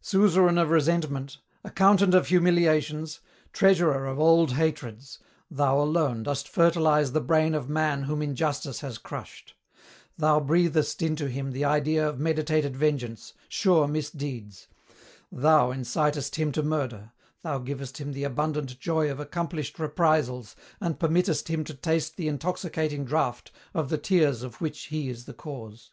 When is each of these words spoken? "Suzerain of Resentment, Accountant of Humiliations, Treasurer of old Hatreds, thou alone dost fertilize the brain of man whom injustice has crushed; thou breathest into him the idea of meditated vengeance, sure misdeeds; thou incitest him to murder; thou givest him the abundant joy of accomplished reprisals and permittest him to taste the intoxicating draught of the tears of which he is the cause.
"Suzerain 0.00 0.58
of 0.58 0.70
Resentment, 0.70 1.38
Accountant 1.62 2.14
of 2.14 2.26
Humiliations, 2.26 3.20
Treasurer 3.52 4.06
of 4.06 4.18
old 4.18 4.54
Hatreds, 4.54 5.20
thou 5.48 5.78
alone 5.80 6.24
dost 6.24 6.48
fertilize 6.48 7.12
the 7.12 7.20
brain 7.20 7.54
of 7.54 7.68
man 7.68 8.02
whom 8.02 8.20
injustice 8.20 8.80
has 8.80 8.98
crushed; 8.98 9.54
thou 10.18 10.40
breathest 10.40 11.00
into 11.00 11.28
him 11.28 11.52
the 11.52 11.64
idea 11.64 12.08
of 12.08 12.18
meditated 12.18 12.76
vengeance, 12.76 13.34
sure 13.48 13.86
misdeeds; 13.86 14.66
thou 15.30 15.70
incitest 15.70 16.34
him 16.34 16.50
to 16.50 16.64
murder; 16.64 17.12
thou 17.42 17.60
givest 17.60 17.98
him 17.98 18.14
the 18.14 18.24
abundant 18.24 18.76
joy 18.80 19.08
of 19.08 19.20
accomplished 19.20 19.78
reprisals 19.78 20.56
and 20.80 20.98
permittest 20.98 21.46
him 21.46 21.62
to 21.62 21.72
taste 21.72 22.16
the 22.16 22.26
intoxicating 22.26 23.04
draught 23.04 23.52
of 23.72 23.90
the 23.90 23.98
tears 23.98 24.42
of 24.42 24.60
which 24.60 24.86
he 24.86 25.08
is 25.08 25.26
the 25.26 25.34
cause. 25.34 25.92